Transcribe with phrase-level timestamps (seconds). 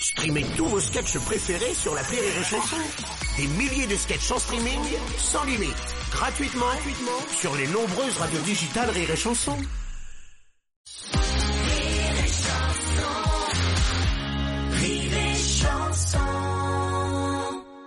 [0.00, 2.76] Streamez tous vos sketchs préférés sur la Rire et Chanson.
[3.36, 4.78] Des milliers de sketchs en streaming,
[5.16, 5.74] sans limite,
[6.12, 9.56] gratuitement, gratuitement sur les nombreuses radios digitales Rire et Chanson.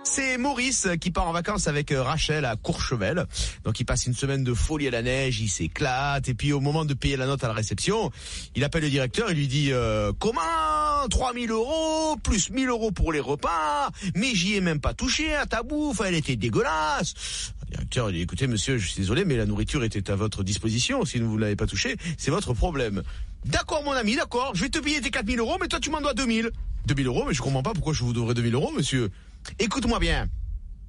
[0.04, 3.24] C'est Maurice qui part en vacances avec euh, Rachel à Courchevel.
[3.64, 6.60] Donc il passe une semaine de folie à la neige, il s'éclate et puis au
[6.60, 8.10] moment de payer la note à la réception,
[8.54, 10.42] il appelle le directeur et lui dit euh, comment
[11.08, 15.46] 3000 euros plus 1000 euros pour les repas, mais j'y ai même pas touché à
[15.46, 17.14] ta bouffe, elle était dégueulasse.
[17.62, 20.42] Le directeur il dit écoutez monsieur, je suis désolé mais la nourriture était à votre
[20.42, 23.02] disposition, si vous ne l'avez pas touché, c'est votre problème.
[23.44, 26.00] D'accord mon ami, d'accord, je vais te payer tes 4000 euros mais toi tu m'en
[26.00, 26.50] dois 2000.
[26.86, 29.10] 2000 euros mais je comprends pas pourquoi je vous devrais 2000 euros monsieur.
[29.58, 30.28] Écoute-moi bien.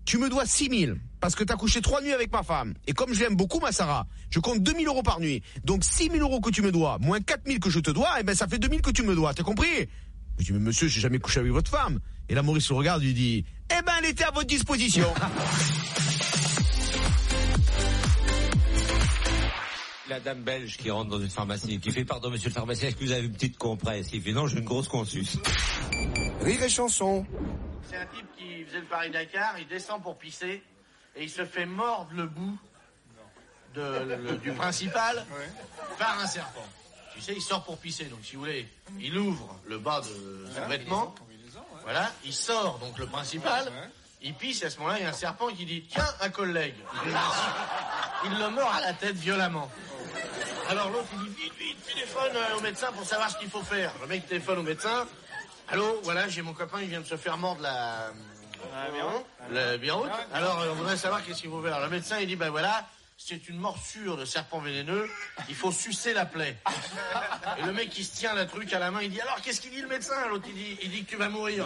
[0.05, 2.73] Tu me dois 6000 parce que t'as couché trois nuits avec ma femme.
[2.85, 5.41] Et comme je l'aime beaucoup, ma Sarah, je compte 2000 euros par nuit.
[5.63, 8.35] Donc 6000 euros que tu me dois, moins 4000 que je te dois, et ben
[8.35, 9.33] ça fait 2000 que tu me dois.
[9.33, 9.87] T'as compris?
[10.37, 12.01] Je dis, mais monsieur, j'ai jamais couché avec votre femme.
[12.27, 15.07] Et là, Maurice le regarde, lui dit, eh ben elle était à votre disposition.
[20.09, 22.97] La dame belge qui rentre dans une pharmacie, qui fait pardon monsieur le pharmacien, est-ce
[22.97, 24.09] que vous avez une petite compresse?
[24.11, 25.37] Il fait non, j'ai une grosse consus.
[26.41, 27.25] Rire et chanson.
[27.89, 30.61] C'est un type qui faisait le Paris-Dakar, il descend pour pisser
[31.15, 32.57] et il se fait mordre le bout
[33.75, 35.25] de, le- du principal
[35.99, 36.65] par un serpent.
[37.13, 38.67] Tu sais, il sort pour pisser, donc si vous voulez,
[38.99, 41.13] il ouvre le bas de son vêtement,
[41.83, 43.71] voilà, il sort donc le principal,
[44.21, 46.29] il pisse et à ce moment-là, il y a un serpent qui dit Tiens, un
[46.29, 46.75] collègue.
[48.25, 49.69] Il le mord à la tête violemment.
[50.69, 53.61] Alors l'autre il dit vite, vite, téléphone euh, au médecin pour savoir ce qu'il faut
[53.63, 53.91] faire.
[54.01, 55.05] Le mec téléphone au médecin.
[55.67, 58.11] Allô, voilà, j'ai mon copain, il vient de se faire mordre la...
[59.51, 60.09] La biroute.
[60.33, 61.79] Alors euh, on voudrait savoir qu'est-ce qu'il faut faire.
[61.79, 62.85] Le médecin il dit ben voilà,
[63.17, 65.09] c'est une morsure de serpent vénéneux,
[65.49, 66.57] il faut sucer la plaie.
[67.57, 69.61] Et le mec il se tient la truc à la main, il dit alors qu'est-ce
[69.61, 70.15] qu'il dit le médecin?
[70.29, 71.65] L'autre il dit, il dit que tu vas mourir.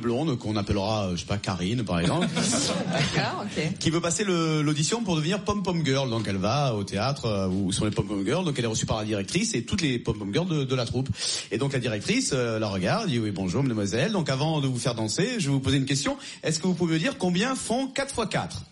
[0.00, 2.26] Blonde qu'on appellera, euh, je sais pas, Karine par exemple,
[3.14, 3.78] D'accord, ok.
[3.78, 6.10] qui veut passer l'audition pour devenir pom-pom girl.
[6.10, 8.44] Donc elle va au théâtre euh, où sont les pom-pom girls.
[8.44, 10.84] Donc elle est reçue par la directrice et toutes les pom-pom girls de, de la
[10.86, 11.08] troupe.
[11.52, 14.12] Et donc la directrice euh, la regarde, dit oui bonjour mademoiselle.
[14.12, 16.16] Donc avant de vous faire danser, je vais vous poser une question.
[16.42, 18.62] Est-ce que vous pouvez me dire combien font 4 x 4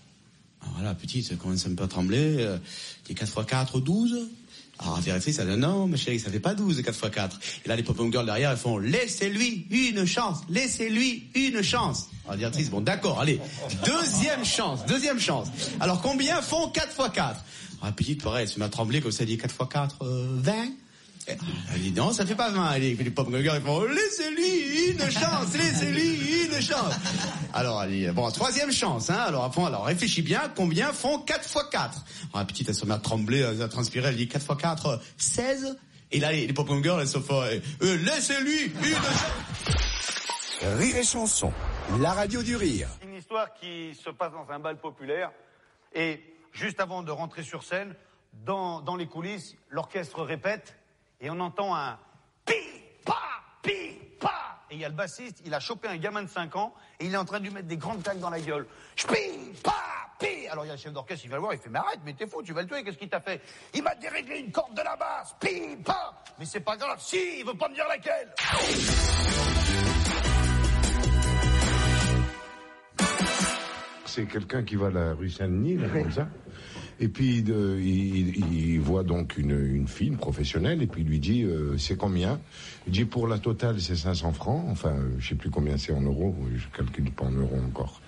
[0.62, 2.36] Alors voilà, petite, commence un peu à trembler.
[2.38, 2.58] Euh,
[3.06, 4.28] dit 4 x 4, 12
[4.80, 7.40] alors la directrice, elle dit non, ma chérie, ça fait pas 12, 4 x 4.
[7.64, 12.08] Et là, les pop girls derrière, elles font laissez-lui une chance, laissez-lui une chance.
[12.26, 13.40] Alors directrice, bon d'accord, allez,
[13.84, 15.48] deuxième chance, deuxième chance.
[15.80, 17.36] Alors combien font 4 x 4 Alors
[17.82, 19.96] la petite, pareil, elle se met à trembler comme ça, elle dit 4 x 4,
[20.02, 20.68] euh, 20 Et
[21.28, 22.74] Elle dit non, ça fait pas 20.
[22.74, 26.94] Et les, les girls, ils font laissez-lui une chance, laissez-lui une chance.
[27.52, 29.18] Alors elle dit, bon, troisième chance, hein.
[29.26, 31.94] Alors, après, alors réfléchis bien, combien font 4 x 4 Alors
[32.34, 34.96] la petite, elle se met à trembler, à transpirer, elle dit 4 x 4, euh,
[35.16, 35.78] 16
[36.12, 39.78] Et là, les, les pop girls, elles se font, euh, euh, laissez-lui une chance.
[40.78, 41.52] Rire et chanson.
[42.00, 42.88] La radio du rire.
[43.02, 45.30] Une histoire qui se passe dans un bal populaire
[45.94, 46.20] et
[46.52, 47.94] juste avant de rentrer sur scène,
[48.44, 50.77] dans, dans les coulisses, l'orchestre répète
[51.20, 51.98] et on entend un
[52.44, 52.54] pi
[53.04, 53.18] pa
[53.62, 56.54] pi pa et il y a le bassiste, il a chopé un gamin de 5
[56.56, 58.66] ans et il est en train de lui mettre des grandes claques dans la gueule.
[58.96, 59.72] Pi pa
[60.18, 61.78] pi alors il y a le chef d'orchestre, il va le voir, il fait mais
[61.78, 63.40] arrête, mais t'es fou, tu vas le tuer, qu'est-ce qu'il t'a fait?
[63.74, 65.34] Il m'a déréglé une corde de la basse.
[65.40, 68.32] Pi pa mais c'est pas grave, si, il veut pas me dire laquelle.
[74.06, 76.26] C'est quelqu'un qui va à la rue Saint-Denis, là, comme ça.
[77.00, 81.20] Et puis de- il, voit donc une, une fille, une professionnelle, et puis il lui
[81.20, 82.40] dit euh, c'est combien?
[82.86, 84.64] Il dit pour la totale c'est 500 francs.
[84.68, 86.34] Enfin, euh, je sais plus combien c'est en euros.
[86.56, 88.00] Je calcule pas en euros encore.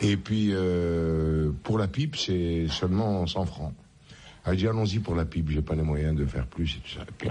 [0.00, 3.74] Et puis euh, pour la pipe c'est seulement 100 francs.
[4.46, 5.50] Elle dit allons-y pour la pipe.
[5.50, 7.02] J'ai pas les moyens de faire plus et tout ça.
[7.02, 7.28] Et puis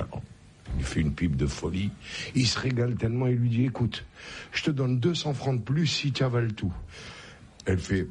[0.77, 1.89] il fait une pipe de folie.
[2.35, 3.27] Il se régale tellement.
[3.27, 4.03] Il lui dit écoute,
[4.51, 6.73] je te donne 200 francs de plus si tu avales tout.
[7.65, 8.07] Elle fait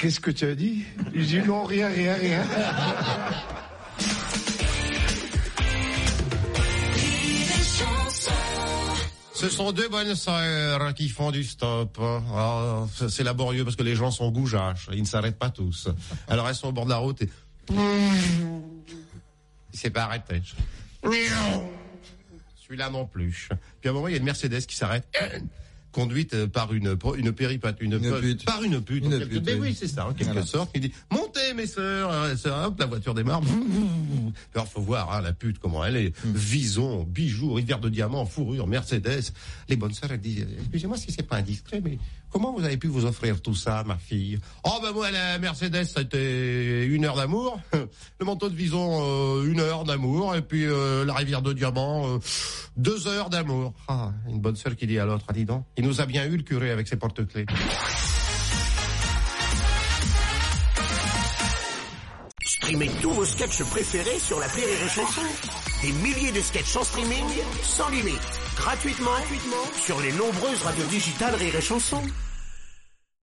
[0.00, 0.84] Qu'est-ce que tu as dit?
[1.14, 2.42] Je dis non, rien, rien, rien.
[9.34, 12.00] Ce sont deux bonnes sœurs qui font du stop.
[13.10, 14.88] C'est laborieux parce que les gens sont goujâches.
[14.90, 15.90] Ils ne s'arrêtent pas tous.
[16.28, 17.28] Alors elles sont au bord de la route et...
[19.72, 20.40] Il s'est pas arrêté.
[21.02, 23.50] Celui-là non plus.
[23.80, 25.06] Puis à un moment, il y a une Mercedes qui s'arrête.
[25.92, 28.44] Conduite euh, par une une péripate, une, Une pute.
[28.44, 29.04] par une pute.
[29.04, 29.74] Une pute, mais oui.
[29.78, 30.46] c'est ça, en quelque Voilà.
[30.46, 30.70] sorte.
[30.74, 33.40] Il dit montez mes sœurs, euh, sœurs, hop, la voiture démarre.
[34.54, 36.32] Alors faut voir hein, la pute comment elle est, Hmm.
[36.34, 39.32] vison, bijoux, rivière de diamants, fourrure, Mercedes.
[39.68, 41.98] Les bonnes sœurs elles disent excusez-moi si c'est pas indiscret, mais
[42.30, 44.38] comment vous avez pu vous offrir tout ça, ma fille?
[44.64, 49.60] Oh ben moi la Mercedes c'était une heure d'amour, le manteau de vison euh, une
[49.60, 52.18] heure d'amour et puis euh, la rivière de diamants euh,
[52.76, 53.72] deux heures d'amour.
[53.88, 56.26] Ah, une bonne sœur qui dit à l'autre, ah dis donc, il nous a bien
[56.26, 57.46] eu le curé avec ses porte-clés.
[62.44, 65.22] Streamez tous vos sketchs préférés sur la Rire et Chanson.
[65.82, 67.24] Des milliers de sketchs en streaming,
[67.62, 68.20] sans limite,
[68.56, 72.02] gratuitement, gratuitement sur les nombreuses radios digitales Rire et Chanson.